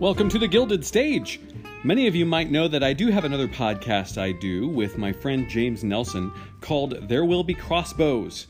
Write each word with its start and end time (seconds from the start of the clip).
Welcome 0.00 0.28
to 0.28 0.38
the 0.38 0.46
Gilded 0.46 0.84
Stage. 0.84 1.40
Many 1.82 2.06
of 2.06 2.14
you 2.14 2.26
might 2.26 2.50
know 2.50 2.68
that 2.68 2.82
I 2.82 2.92
do 2.92 3.10
have 3.10 3.24
another 3.24 3.48
podcast 3.48 4.18
I 4.18 4.32
do 4.32 4.68
with 4.68 4.98
my 4.98 5.10
friend 5.10 5.48
James 5.48 5.82
Nelson 5.82 6.30
called 6.60 7.08
There 7.08 7.24
Will 7.24 7.42
Be 7.42 7.54
Crossbows. 7.54 8.46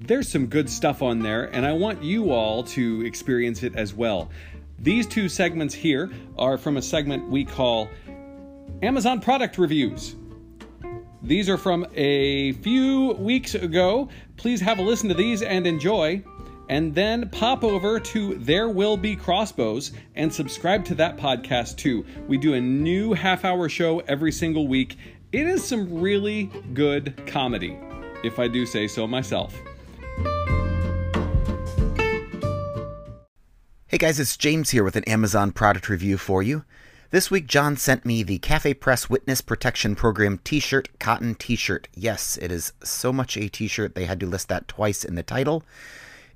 There's 0.00 0.28
some 0.28 0.48
good 0.48 0.68
stuff 0.68 1.00
on 1.00 1.20
there, 1.20 1.44
and 1.54 1.64
I 1.64 1.70
want 1.70 2.02
you 2.02 2.32
all 2.32 2.64
to 2.64 3.06
experience 3.06 3.62
it 3.62 3.76
as 3.76 3.94
well. 3.94 4.30
These 4.80 5.06
two 5.06 5.28
segments 5.28 5.74
here 5.76 6.10
are 6.36 6.58
from 6.58 6.76
a 6.76 6.82
segment 6.82 7.28
we 7.28 7.44
call 7.44 7.88
Amazon 8.82 9.20
Product 9.20 9.58
Reviews. 9.58 10.16
These 11.22 11.48
are 11.48 11.56
from 11.56 11.86
a 11.94 12.50
few 12.54 13.12
weeks 13.12 13.54
ago. 13.54 14.08
Please 14.36 14.60
have 14.60 14.80
a 14.80 14.82
listen 14.82 15.08
to 15.08 15.14
these 15.14 15.42
and 15.42 15.68
enjoy 15.68 16.24
and 16.72 16.94
then 16.94 17.28
pop 17.28 17.62
over 17.64 18.00
to 18.00 18.34
There 18.36 18.70
Will 18.70 18.96
Be 18.96 19.14
Crossbows 19.14 19.92
and 20.14 20.32
subscribe 20.32 20.86
to 20.86 20.94
that 20.94 21.18
podcast 21.18 21.76
too. 21.76 22.02
We 22.26 22.38
do 22.38 22.54
a 22.54 22.60
new 22.62 23.12
half 23.12 23.44
hour 23.44 23.68
show 23.68 23.98
every 24.00 24.32
single 24.32 24.66
week. 24.66 24.96
It 25.32 25.46
is 25.46 25.62
some 25.62 26.00
really 26.00 26.44
good 26.72 27.26
comedy, 27.26 27.78
if 28.24 28.38
I 28.38 28.48
do 28.48 28.64
say 28.64 28.88
so 28.88 29.06
myself. 29.06 29.54
Hey 33.86 33.98
guys, 33.98 34.18
it's 34.18 34.38
James 34.38 34.70
here 34.70 34.82
with 34.82 34.96
an 34.96 35.04
Amazon 35.04 35.52
product 35.52 35.90
review 35.90 36.16
for 36.16 36.42
you. 36.42 36.64
This 37.10 37.30
week, 37.30 37.48
John 37.48 37.76
sent 37.76 38.06
me 38.06 38.22
the 38.22 38.38
CafePress 38.38 39.10
Witness 39.10 39.42
Protection 39.42 39.94
Program 39.94 40.40
t 40.42 40.58
shirt, 40.58 40.88
cotton 40.98 41.34
t 41.34 41.54
shirt. 41.54 41.88
Yes, 41.94 42.38
it 42.40 42.50
is 42.50 42.72
so 42.82 43.12
much 43.12 43.36
a 43.36 43.50
t 43.50 43.68
shirt, 43.68 43.94
they 43.94 44.06
had 44.06 44.20
to 44.20 44.26
list 44.26 44.48
that 44.48 44.68
twice 44.68 45.04
in 45.04 45.16
the 45.16 45.22
title. 45.22 45.64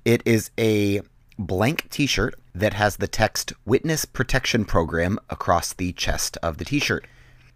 It 0.06 0.22
is 0.24 0.52
a 0.56 1.00
blank 1.36 1.90
t 1.90 2.06
shirt 2.06 2.36
that 2.54 2.74
has 2.74 2.98
the 2.98 3.08
text 3.08 3.52
Witness 3.64 4.04
Protection 4.04 4.64
Program 4.64 5.18
across 5.30 5.72
the 5.72 5.92
chest 5.94 6.38
of 6.44 6.58
the 6.58 6.64
t 6.64 6.78
shirt. 6.78 7.08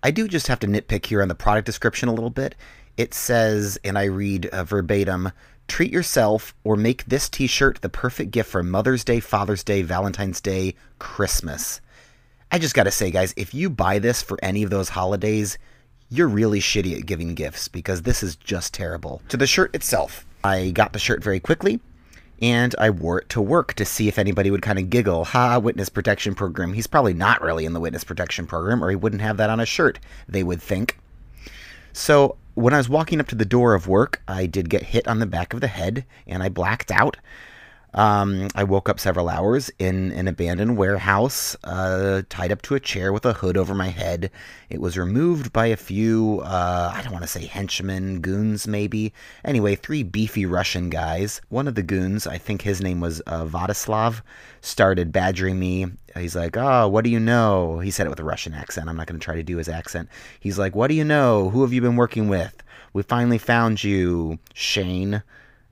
I 0.03 0.11
do 0.11 0.27
just 0.27 0.49
have 0.49 0.59
to 0.59 0.67
nitpick 0.67 1.07
here 1.07 1.23
on 1.23 1.29
the 1.29 1.37
product 1.37 1.65
description 1.65 2.09
a 2.09 2.13
little 2.13 2.29
bit. 2.29 2.57
It 2.97 3.15
says, 3.15 3.79
and 3.85 3.97
I 3.97 4.07
read 4.07 4.47
uh, 4.47 4.65
verbatim, 4.65 5.31
treat 5.69 5.93
yourself 5.93 6.53
or 6.65 6.75
make 6.75 7.05
this 7.05 7.29
t 7.29 7.47
shirt 7.47 7.83
the 7.83 7.89
perfect 7.89 8.33
gift 8.33 8.51
for 8.51 8.65
Mother's 8.65 9.05
Day, 9.05 9.21
Father's 9.21 9.63
Day, 9.63 9.83
Valentine's 9.83 10.41
Day, 10.41 10.75
Christmas. 10.99 11.81
I 12.51 12.59
just 12.59 12.75
gotta 12.75 12.91
say, 12.91 13.13
guys, 13.13 13.33
if 13.37 13.55
you 13.55 13.71
buy 13.71 14.01
this 14.01 14.23
for 14.23 14.41
any 14.43 14.65
of 14.65 14.71
those 14.71 14.89
holidays, 14.89 15.57
you're 16.09 16.27
really 16.27 16.59
shitty 16.59 16.99
at 16.99 17.07
giving 17.07 17.37
gifts 17.37 17.69
because 17.69 18.03
this 18.03 18.25
is 18.25 18.35
just 18.35 18.75
terrible. 18.75 19.23
To 19.29 19.37
the 19.37 19.47
shirt 19.47 19.73
itself, 19.73 20.27
I 20.43 20.73
got 20.73 20.93
the 20.93 20.99
shirt 20.99 21.23
very 21.23 21.39
quickly 21.39 21.79
and 22.43 22.75
I 22.79 22.91
wore 22.91 23.21
it 23.21 23.29
to 23.31 23.41
work 23.41 23.75
to 23.75 23.85
see 23.85 24.09
if 24.09 24.19
anybody 24.19 24.51
would 24.51 24.63
kind 24.63 24.79
of 24.79 24.91
giggle. 24.91 25.25
Ha, 25.27 25.59
witness 25.59 25.89
protection 25.89 26.35
program. 26.35 26.73
He's 26.73 26.87
probably 26.87 27.15
not 27.15 27.43
really 27.43 27.65
in 27.65 27.73
the 27.73 27.81
witness 27.81 28.05
protection 28.05 28.47
program, 28.47 28.83
or 28.83 28.91
he 28.91 28.97
wouldn't 28.97 29.23
have 29.23 29.37
that 29.37 29.51
on 29.51 29.61
a 29.61 29.67
shirt, 29.67 29.99
they 30.29 30.43
would 30.43 30.63
think. 30.63 30.99
So 31.93 32.37
when 32.55 32.75
I 32.75 32.79
was 32.79 32.89
walking 32.89 33.21
up 33.21 33.29
to 33.29 33.35
the 33.35 33.45
door 33.45 33.75
of 33.75 33.89
work, 33.89 34.23
I 34.27 34.47
did 34.47 34.71
get 34.71 34.83
hit 34.83 35.07
on 35.07 35.19
the 35.19 35.27
back 35.27 35.53
of 35.53 35.61
the 35.61 35.67
head, 35.67 36.05
and 36.27 36.43
I 36.43 36.49
blacked 36.49 36.91
out. 36.91 37.17
Um, 37.93 38.49
I 38.55 38.63
woke 38.65 38.89
up 38.89 39.01
several 39.01 39.29
hours 39.29 39.71
in 39.79 40.13
an 40.13 40.29
abandoned 40.29 40.77
warehouse, 40.77 41.57
uh, 41.65 42.23
tied 42.29 42.53
up 42.53 42.63
to 42.63 42.77
a 42.77 42.81
chair 42.81 43.13
with 43.13 43.27
a 43.27 43.33
hood 43.33 43.57
over 43.57 43.75
my 43.75 43.89
head. 43.89 44.31
It 44.69 44.81
was 44.81 44.97
removed 44.97 45.53
by 45.53 45.67
a 45.67 45.77
few, 45.77 46.41
uh, 46.45 46.93
I 46.95 47.03
don't 47.03 47.13
want 47.13 47.25
to 47.25 47.29
say 47.29 47.47
henchmen, 47.47 48.21
goons 48.21 48.69
maybe. 48.69 49.13
Anyway, 49.45 49.75
three 49.75 50.05
beefy 50.05 50.47
Russian 50.47 50.89
guys. 50.89 51.41
One 51.49 51.67
of 51.67 51.75
the 51.75 51.83
goons, 51.83 52.27
I 52.27 52.39
think 52.39 52.63
his 52.63 52.81
name 52.81 53.01
was 53.01 53.21
uh, 53.27 53.47
started 54.61 55.13
badgering 55.13 55.59
me. 55.59 55.87
He's 56.17 56.37
like, 56.37 56.57
Oh, 56.57 56.89
what 56.89 57.05
do 57.05 57.11
you 57.11 57.21
know? 57.21 57.81
He 57.81 57.91
said 57.91 58.07
it 58.07 58.11
with 58.11 58.21
a 58.21 58.25
Russian 58.25 58.55
accent. 58.55 58.89
I'm 58.89 58.97
not 58.97 59.07
going 59.07 59.19
to 59.19 59.25
try 59.25 59.35
to 59.35 59.43
do 59.43 59.57
his 59.57 59.69
accent. 59.69 60.09
He's 60.39 60.59
like, 60.59 60.75
What 60.77 60.89
do 60.89 60.95
you 60.95 61.05
know? 61.05 61.51
Who 61.51 61.63
have 61.63 61.73
you 61.73 61.81
been 61.81 61.97
working 61.97 62.29
with? 62.29 62.63
We 62.93 63.03
finally 63.03 63.39
found 63.39 63.83
you, 63.83 64.39
Shane. 64.55 65.23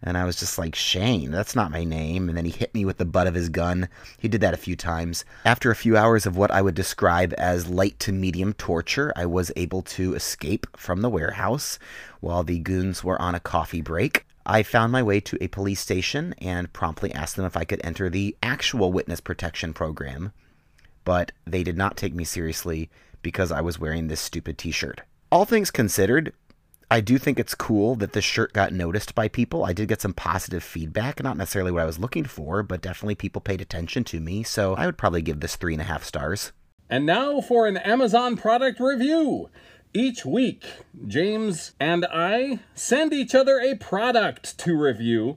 And 0.02 0.16
I 0.16 0.24
was 0.24 0.36
just 0.36 0.58
like, 0.58 0.74
Shane, 0.74 1.30
that's 1.30 1.56
not 1.56 1.72
my 1.72 1.82
name. 1.82 2.28
And 2.28 2.38
then 2.38 2.44
he 2.44 2.52
hit 2.52 2.72
me 2.72 2.84
with 2.84 2.98
the 2.98 3.04
butt 3.04 3.26
of 3.26 3.34
his 3.34 3.48
gun. 3.48 3.88
He 4.18 4.28
did 4.28 4.40
that 4.42 4.54
a 4.54 4.58
few 4.58 4.76
times. 4.76 5.24
After 5.44 5.70
a 5.70 5.76
few 5.76 5.96
hours 5.96 6.24
of 6.24 6.36
what 6.36 6.50
I 6.50 6.62
would 6.62 6.76
describe 6.76 7.34
as 7.36 7.68
light 7.68 7.98
to 8.00 8.12
medium 8.12 8.52
torture, 8.52 9.12
I 9.16 9.26
was 9.26 9.50
able 9.56 9.82
to 9.82 10.14
escape 10.14 10.66
from 10.76 11.00
the 11.02 11.10
warehouse 11.10 11.78
while 12.20 12.44
the 12.44 12.60
goons 12.60 13.02
were 13.02 13.20
on 13.20 13.34
a 13.34 13.40
coffee 13.40 13.80
break. 13.80 14.24
I 14.46 14.62
found 14.62 14.92
my 14.92 15.02
way 15.02 15.20
to 15.20 15.36
a 15.42 15.48
police 15.48 15.80
station 15.80 16.34
and 16.38 16.72
promptly 16.72 17.12
asked 17.12 17.36
them 17.36 17.44
if 17.44 17.56
I 17.56 17.64
could 17.64 17.80
enter 17.84 18.08
the 18.08 18.36
actual 18.42 18.92
witness 18.92 19.20
protection 19.20 19.74
program. 19.74 20.32
But 21.04 21.32
they 21.46 21.62
did 21.62 21.76
not 21.76 21.96
take 21.96 22.14
me 22.14 22.24
seriously 22.24 22.88
because 23.20 23.50
I 23.50 23.60
was 23.60 23.78
wearing 23.78 24.08
this 24.08 24.20
stupid 24.20 24.58
t 24.58 24.70
shirt. 24.70 25.02
All 25.30 25.44
things 25.44 25.70
considered, 25.70 26.32
I 26.90 27.02
do 27.02 27.18
think 27.18 27.38
it's 27.38 27.54
cool 27.54 27.96
that 27.96 28.14
this 28.14 28.24
shirt 28.24 28.54
got 28.54 28.72
noticed 28.72 29.14
by 29.14 29.28
people. 29.28 29.62
I 29.62 29.74
did 29.74 29.88
get 29.88 30.00
some 30.00 30.14
positive 30.14 30.62
feedback, 30.62 31.22
not 31.22 31.36
necessarily 31.36 31.70
what 31.70 31.82
I 31.82 31.86
was 31.86 31.98
looking 31.98 32.24
for, 32.24 32.62
but 32.62 32.80
definitely 32.80 33.14
people 33.14 33.42
paid 33.42 33.60
attention 33.60 34.04
to 34.04 34.20
me. 34.20 34.42
So 34.42 34.74
I 34.74 34.86
would 34.86 34.96
probably 34.96 35.20
give 35.20 35.40
this 35.40 35.56
three 35.56 35.74
and 35.74 35.82
a 35.82 35.86
half 35.86 36.02
stars. 36.02 36.52
And 36.88 37.04
now 37.04 37.42
for 37.42 37.66
an 37.66 37.76
Amazon 37.76 38.36
product 38.36 38.80
review. 38.80 39.50
Each 39.92 40.24
week, 40.24 40.64
James 41.06 41.72
and 41.78 42.06
I 42.10 42.60
send 42.74 43.12
each 43.12 43.34
other 43.34 43.58
a 43.58 43.74
product 43.74 44.56
to 44.58 44.74
review. 44.74 45.36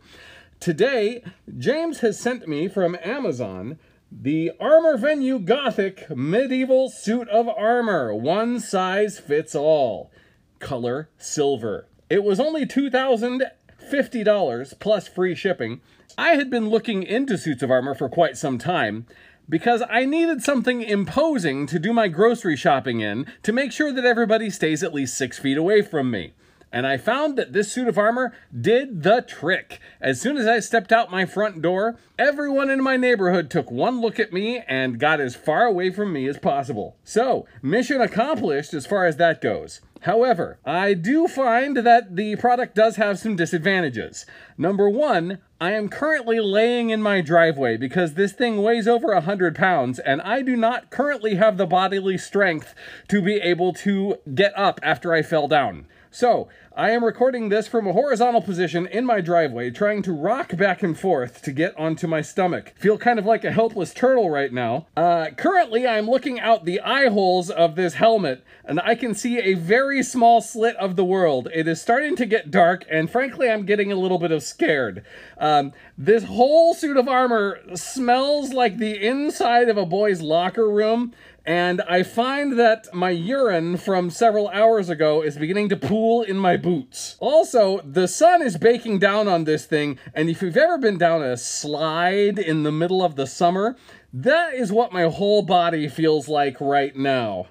Today, 0.62 1.24
James 1.58 2.00
has 2.00 2.20
sent 2.20 2.48
me 2.48 2.70
from 2.70 2.98
Amazon 3.04 3.78
the 4.10 4.52
ArmorVenue 4.60 5.46
Gothic 5.46 6.10
Medieval 6.10 6.90
Suit 6.90 7.30
of 7.30 7.48
Armor. 7.48 8.14
One 8.14 8.60
size 8.60 9.20
fits 9.20 9.56
all 9.56 10.12
color 10.62 11.10
silver. 11.18 11.88
It 12.10 12.24
was 12.24 12.40
only 12.40 12.66
$2,050 12.66 14.80
plus 14.80 15.10
free 15.10 15.36
shipping. 15.36 15.82
I 16.18 16.36
had 16.36 16.50
been 16.50 16.70
looking 16.70 17.04
into 17.04 17.38
suits 17.38 17.64
of 17.64 17.72
armor 17.72 17.94
for 17.94 18.08
quite 18.08 18.38
some 18.38 18.58
time 18.58 19.08
because 19.50 19.84
I 19.90 20.06
needed 20.06 20.42
something 20.42 20.82
imposing 20.82 21.68
to 21.68 21.80
do 21.80 21.92
my 21.92 22.08
grocery 22.08 22.56
shopping 22.56 23.02
in 23.02 23.26
to 23.44 23.52
make 23.52 23.74
sure 23.74 23.92
that 23.92 24.06
everybody 24.06 24.50
stays 24.50 24.84
at 24.84 24.94
least 24.94 25.18
six 25.18 25.38
feet 25.40 25.58
away 25.58 25.82
from 25.82 26.10
me. 26.10 26.32
And 26.72 26.88
I 26.88 26.98
found 26.98 27.38
that 27.38 27.54
this 27.54 27.72
suit 27.72 27.88
of 27.88 27.98
armor 27.98 28.34
did 28.60 29.04
the 29.04 29.22
trick. 29.22 29.80
As 30.00 30.22
soon 30.22 30.38
as 30.38 30.48
I 30.48 30.60
stepped 30.60 30.92
out 30.92 31.12
my 31.12 31.26
front 31.26 31.62
door, 31.62 31.98
everyone 32.18 32.70
in 32.70 32.82
my 32.82 32.98
neighborhood 32.98 33.50
took 33.50 33.70
one 33.70 34.00
look 34.00 34.20
at 34.20 34.32
me 34.32 34.64
and 34.68 35.00
got 35.00 35.20
as 35.20 35.36
far 35.36 35.66
away 35.66 35.92
from 35.92 36.14
me 36.14 36.28
as 36.28 36.38
possible. 36.38 36.96
So, 37.04 37.46
mission 37.62 38.00
accomplished 38.00 38.74
as 38.74 38.86
far 38.86 39.06
as 39.06 39.18
that 39.18 39.42
goes. 39.42 39.82
However, 40.02 40.58
I 40.66 40.96
do 40.96 41.28
find 41.28 41.78
that 41.78 42.16
the 42.16 42.36
product 42.38 42.74
does 42.74 42.96
have 42.96 43.20
some 43.20 43.36
disadvantages. 43.36 44.26
Number 44.58 44.90
one, 44.90 45.40
I 45.60 45.74
am 45.74 45.90
currently 45.90 46.40
laying 46.40 46.90
in 46.90 47.04
my 47.04 47.22
driveway 47.22 47.78
because 47.78 48.16
this 48.16 48.32
thing 48.32 48.64
weighs 48.64 48.88
over 48.88 49.14
100 49.14 49.56
pounds 49.56 50.00
and 50.00 50.20
I 50.24 50.42
do 50.42 50.56
not 50.56 50.90
currently 50.90 51.36
have 51.36 51.58
the 51.58 51.68
bodily 51.68 52.18
strength 52.18 52.74
to 53.10 53.22
be 53.22 53.36
able 53.36 53.74
to 53.74 54.16
get 54.34 54.58
up 54.58 54.80
after 54.82 55.14
I 55.14 55.22
fell 55.22 55.48
down. 55.48 55.86
So, 56.14 56.50
I 56.76 56.92
am 56.92 57.06
recording 57.06 57.48
this 57.48 57.70
from 57.70 57.88
a 57.88 57.94
horizontal 57.94 58.42
position 58.42 58.86
in 58.86 59.06
my 59.06 59.22
driveway, 59.22 59.72
trying 59.72 60.02
to 60.04 60.12
rock 60.12 60.58
back 60.58 60.84
and 60.84 60.98
forth 61.00 61.42
to 61.44 61.54
get 61.54 61.78
onto 61.78 62.06
my 62.06 62.20
stomach. 62.20 62.74
Feel 62.78 62.98
kind 62.98 63.18
of 63.18 63.26
like 63.26 63.46
a 63.46 63.52
helpless 63.52 63.94
turtle 63.94 64.30
right 64.30 64.52
now. 64.52 64.88
Uh, 64.98 65.28
currently, 65.38 65.88
I'm 65.88 66.10
looking 66.10 66.38
out 66.38 66.66
the 66.66 66.82
eye 66.82 67.08
holes 67.08 67.50
of 67.50 67.76
this 67.76 67.94
helmet, 67.94 68.44
and 68.66 68.82
I 68.82 68.96
can 68.96 69.14
see 69.14 69.40
a 69.40 69.54
very 69.54 70.04
small 70.04 70.42
slit 70.42 70.76
of 70.76 70.98
the 70.98 71.06
world. 71.06 71.48
It 71.54 71.66
is 71.66 71.82
starting 71.82 72.18
to 72.18 72.26
get 72.26 72.52
dark, 72.52 72.84
and 72.92 73.10
frankly, 73.10 73.50
I'm 73.50 73.66
getting 73.66 73.94
a 73.94 73.98
little 73.98 74.20
bit 74.20 74.32
of 74.32 74.44
scared. 74.44 75.06
Um, 75.38 75.72
this 75.98 76.26
whole 76.26 76.74
suit 76.74 76.98
of 76.98 77.08
armor 77.08 77.60
smells 77.76 78.52
like 78.52 78.78
the 78.78 79.02
inside 79.02 79.70
of 79.70 79.78
a 79.78 79.86
boy's 79.86 80.22
locker 80.22 80.70
room, 80.70 81.14
and 81.46 81.82
I 81.82 82.04
find 82.04 82.60
that 82.60 82.94
my 82.94 83.10
urine 83.10 83.78
from 83.78 84.10
several 84.12 84.48
hours 84.50 84.90
ago 84.90 85.22
is 85.24 85.38
beginning 85.38 85.70
to 85.70 85.76
pool 85.76 86.22
in 86.22 86.38
my 86.38 86.56
boots. 86.56 87.16
Also, 87.20 87.82
the 87.82 88.08
sun 88.08 88.42
is 88.42 88.58
baking 88.58 89.00
down 89.00 89.28
on 89.28 89.46
this 89.46 89.66
thing, 89.66 89.98
and 90.14 90.30
if 90.30 90.42
you've 90.42 90.58
ever 90.58 90.78
been 90.78 90.98
down 90.98 91.24
a 91.24 91.38
slide 91.38 92.38
in 92.38 92.64
the 92.64 92.72
middle 92.72 93.04
of 93.04 93.16
the 93.16 93.26
summer, 93.26 93.76
that 94.14 94.54
is 94.54 94.72
what 94.72 94.94
my 94.94 95.04
whole 95.04 95.42
body 95.42 95.88
feels 95.88 96.28
like 96.28 96.62
right 96.62 96.96
now. 96.96 97.48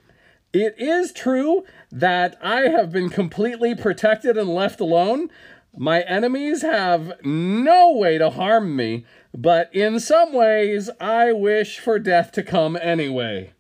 It 0.53 0.75
is 0.79 1.13
true 1.13 1.65
that 1.91 2.37
I 2.43 2.63
have 2.63 2.93
been 2.93 3.09
completely 3.09 3.75
protected 3.75 4.37
and 4.37 4.49
left 4.49 4.81
alone. 4.81 5.31
My 5.77 6.01
enemies 6.03 6.63
have 6.63 7.13
no 7.25 7.93
way 7.93 8.19
to 8.19 8.31
harm 8.31 8.75
me, 8.75 9.05
but 9.33 9.73
in 9.75 10.01
some 10.01 10.33
ways, 10.33 10.91
I 11.01 11.33
wish 11.33 11.79
for 11.79 11.99
death 11.99 12.33
to 12.33 12.43
come 12.43 12.77
anyway. 12.77 13.53